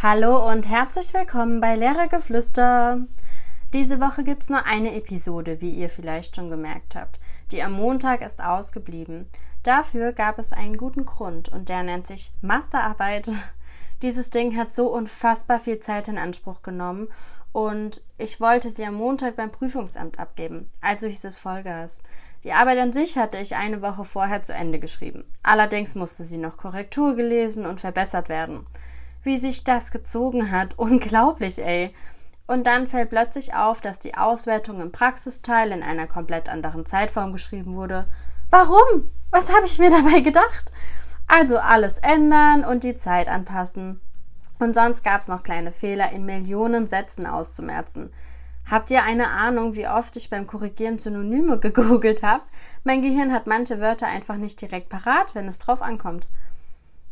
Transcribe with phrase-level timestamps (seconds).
[0.00, 3.00] Hallo und herzlich willkommen bei Lehrergeflüster.
[3.72, 7.18] Diese Woche gibt es nur eine Episode, wie ihr vielleicht schon gemerkt habt.
[7.50, 9.28] Die am Montag ist ausgeblieben.
[9.64, 13.28] Dafür gab es einen guten Grund und der nennt sich Masterarbeit.
[14.02, 17.08] Dieses Ding hat so unfassbar viel Zeit in Anspruch genommen
[17.50, 20.70] und ich wollte sie am Montag beim Prüfungsamt abgeben.
[20.80, 22.02] Also hieß es Vollgas.
[22.44, 25.24] Die Arbeit an sich hatte ich eine Woche vorher zu Ende geschrieben.
[25.42, 28.64] Allerdings musste sie noch Korrektur gelesen und verbessert werden
[29.28, 30.70] wie sich das gezogen hat.
[30.76, 31.94] Unglaublich, ey.
[32.48, 37.32] Und dann fällt plötzlich auf, dass die Auswertung im Praxisteil in einer komplett anderen Zeitform
[37.32, 38.06] geschrieben wurde.
[38.50, 39.10] Warum?
[39.30, 40.72] Was habe ich mir dabei gedacht?
[41.26, 44.00] Also alles ändern und die Zeit anpassen.
[44.58, 48.10] Und sonst gab es noch kleine Fehler in Millionen Sätzen auszumerzen.
[48.68, 52.42] Habt ihr eine Ahnung, wie oft ich beim Korrigieren Synonyme gegoogelt habe?
[52.82, 56.28] Mein Gehirn hat manche Wörter einfach nicht direkt parat, wenn es drauf ankommt.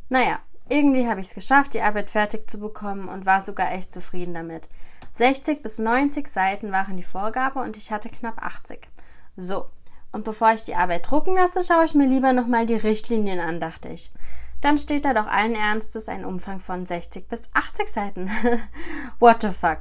[0.09, 3.93] Naja, irgendwie habe ich es geschafft, die Arbeit fertig zu bekommen und war sogar echt
[3.93, 4.69] zufrieden damit.
[5.15, 8.89] 60 bis 90 Seiten waren die Vorgabe und ich hatte knapp 80.
[9.37, 9.67] So,
[10.13, 13.61] und bevor ich die Arbeit drucken lasse, schaue ich mir lieber nochmal die Richtlinien an,
[13.61, 14.11] dachte ich.
[14.61, 18.31] Dann steht da doch allen Ernstes ein Umfang von 60 bis 80 Seiten.
[19.19, 19.81] What the fuck?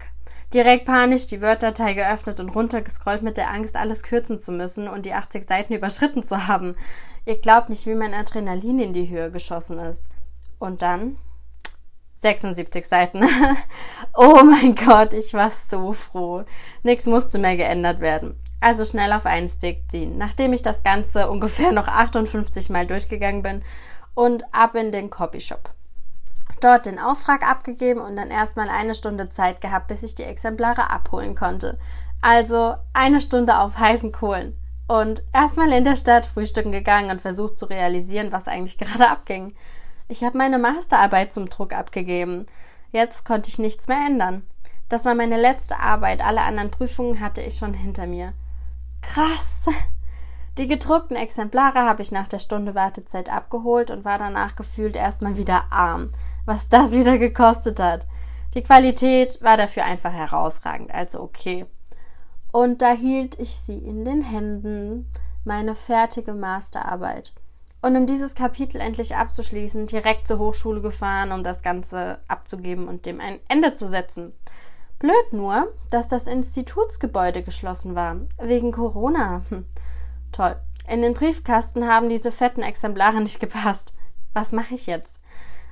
[0.54, 5.06] Direkt panisch die Word-Datei geöffnet und runtergescrollt mit der Angst, alles kürzen zu müssen und
[5.06, 6.76] die 80 Seiten überschritten zu haben.
[7.26, 10.08] Ihr glaubt nicht, wie mein Adrenalin in die Höhe geschossen ist.
[10.60, 11.18] Und dann
[12.16, 13.24] 76 Seiten.
[14.16, 16.44] oh mein Gott, ich war so froh.
[16.84, 18.40] Nichts musste mehr geändert werden.
[18.62, 23.44] Also schnell auf einen Stick ziehen, nachdem ich das Ganze ungefähr noch 58 Mal durchgegangen
[23.44, 23.64] bin
[24.14, 25.70] und ab in den Copyshop.
[26.62, 30.90] Dort den Auftrag abgegeben und dann erstmal eine Stunde Zeit gehabt, bis ich die Exemplare
[30.90, 31.78] abholen konnte.
[32.22, 34.58] Also eine Stunde auf heißen Kohlen.
[34.88, 39.54] Und erstmal in der Stadt frühstücken gegangen und versucht zu realisieren, was eigentlich gerade abging.
[40.08, 42.46] Ich habe meine Masterarbeit zum Druck abgegeben.
[42.92, 44.46] Jetzt konnte ich nichts mehr ändern.
[44.88, 46.22] Das war meine letzte Arbeit.
[46.22, 48.34] Alle anderen Prüfungen hatte ich schon hinter mir.
[49.02, 49.66] Krass.
[50.58, 55.38] Die gedruckten Exemplare habe ich nach der Stunde Wartezeit abgeholt und war danach gefühlt erstmal
[55.38, 56.12] wieder arm,
[56.46, 58.08] was das wieder gekostet hat.
[58.54, 61.66] Die Qualität war dafür einfach herausragend, also okay.
[62.54, 65.12] Und da hielt ich sie in den Händen,
[65.44, 67.34] meine fertige Masterarbeit.
[67.86, 73.06] Und um dieses Kapitel endlich abzuschließen, direkt zur Hochschule gefahren, um das Ganze abzugeben und
[73.06, 74.34] dem ein Ende zu setzen.
[74.98, 79.44] Blöd nur, dass das Institutsgebäude geschlossen war, wegen Corona.
[79.50, 79.68] Hm.
[80.32, 80.56] Toll.
[80.90, 83.94] In den Briefkasten haben diese fetten Exemplare nicht gepasst.
[84.34, 85.22] Was mache ich jetzt?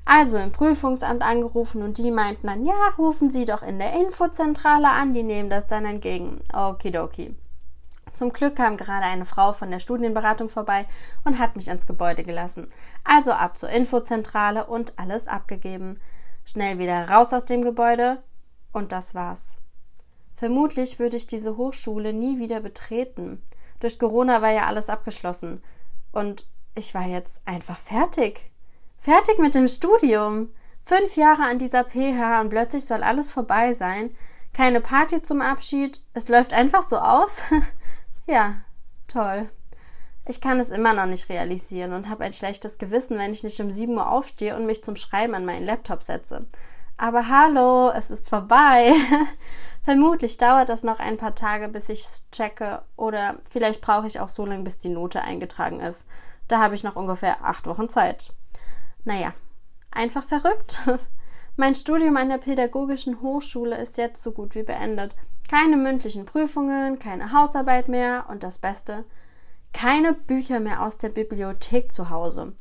[0.05, 4.89] Also im Prüfungsamt angerufen und die meinten dann, ja, rufen Sie doch in der Infozentrale
[4.89, 6.41] an, die nehmen das dann entgegen.
[6.53, 7.35] Okidoki.
[8.13, 10.85] Zum Glück kam gerade eine Frau von der Studienberatung vorbei
[11.23, 12.67] und hat mich ins Gebäude gelassen.
[13.03, 15.99] Also ab zur Infozentrale und alles abgegeben.
[16.45, 18.21] Schnell wieder raus aus dem Gebäude
[18.71, 19.55] und das war's.
[20.35, 23.41] Vermutlich würde ich diese Hochschule nie wieder betreten.
[23.79, 25.63] Durch Corona war ja alles abgeschlossen.
[26.11, 28.51] Und ich war jetzt einfach fertig.
[28.97, 30.49] Fertig mit dem Studium.
[30.85, 34.15] Fünf Jahre an dieser PH und plötzlich soll alles vorbei sein.
[34.53, 36.03] Keine Party zum Abschied.
[36.13, 37.41] Es läuft einfach so aus.
[38.25, 38.55] Ja,
[39.07, 39.49] toll.
[40.25, 43.59] Ich kann es immer noch nicht realisieren und habe ein schlechtes Gewissen, wenn ich nicht
[43.59, 46.47] um 7 Uhr aufstehe und mich zum Schreiben an meinen Laptop setze.
[46.95, 48.93] Aber hallo, es ist vorbei.
[49.83, 54.21] Vermutlich dauert das noch ein paar Tage, bis ich es checke oder vielleicht brauche ich
[54.21, 56.05] auch so lange, bis die Note eingetragen ist.
[56.47, 58.31] Da habe ich noch ungefähr acht Wochen Zeit.
[59.03, 59.33] Naja,
[59.91, 60.79] einfach verrückt.
[61.57, 65.15] Mein Studium an der Pädagogischen Hochschule ist jetzt so gut wie beendet.
[65.49, 69.05] Keine mündlichen Prüfungen, keine Hausarbeit mehr und das Beste,
[69.73, 72.53] keine Bücher mehr aus der Bibliothek zu Hause.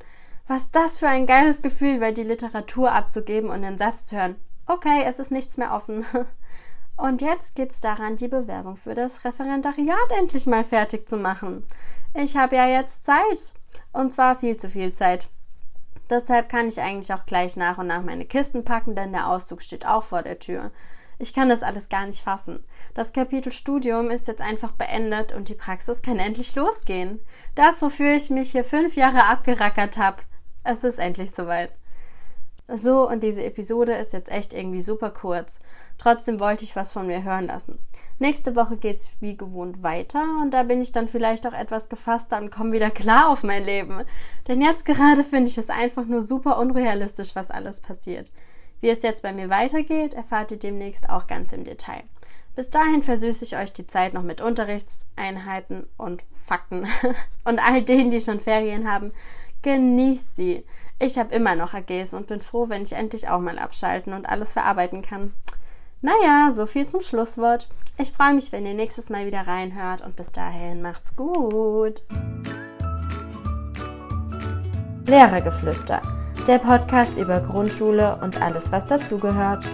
[0.48, 4.36] Was das für ein geiles Gefühl wäre, die Literatur abzugeben und den Satz zu hören.
[4.66, 6.04] Okay, es ist nichts mehr offen.
[6.96, 11.64] Und jetzt geht's daran, die Bewerbung für das Referendariat endlich mal fertig zu machen.
[12.14, 13.52] Ich habe ja jetzt Zeit.
[13.92, 15.28] Und zwar viel zu viel Zeit.
[16.10, 19.62] Deshalb kann ich eigentlich auch gleich nach und nach meine Kisten packen, denn der Auszug
[19.62, 20.70] steht auch vor der Tür.
[21.22, 22.64] Ich kann das alles gar nicht fassen.
[22.94, 27.20] Das Kapitel Studium ist jetzt einfach beendet und die Praxis kann endlich losgehen.
[27.54, 30.16] Das, wofür ich mich hier fünf Jahre abgerackert habe,
[30.64, 31.70] es ist endlich soweit.
[32.66, 35.60] So, und diese Episode ist jetzt echt irgendwie super kurz.
[35.96, 37.78] Trotzdem wollte ich was von mir hören lassen.
[38.18, 42.40] Nächste Woche geht's wie gewohnt weiter und da bin ich dann vielleicht auch etwas gefasster
[42.40, 44.02] und komme wieder klar auf mein Leben.
[44.48, 48.32] Denn jetzt gerade finde ich es einfach nur super unrealistisch, was alles passiert.
[48.82, 52.02] Wie es jetzt bei mir weitergeht, erfahrt ihr demnächst auch ganz im Detail.
[52.56, 56.86] Bis dahin versüße ich euch die Zeit noch mit Unterrichtseinheiten und Fakten.
[57.44, 59.10] Und all denen, die schon Ferien haben,
[59.62, 60.64] genießt sie.
[60.98, 64.28] Ich habe immer noch AGs und bin froh, wenn ich endlich auch mal abschalten und
[64.28, 65.32] alles verarbeiten kann.
[66.00, 67.68] Naja, so viel zum Schlusswort.
[67.98, 72.02] Ich freue mich, wenn ihr nächstes Mal wieder reinhört und bis dahin macht's gut.
[75.06, 76.02] Lehrergeflüster,
[76.46, 79.64] der Podcast über Grundschule und alles, was dazugehört.